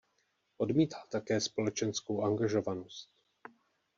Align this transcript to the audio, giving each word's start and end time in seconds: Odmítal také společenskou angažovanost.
Odmítal 0.57 1.01
také 1.09 1.41
společenskou 1.41 2.23
angažovanost. 2.23 3.09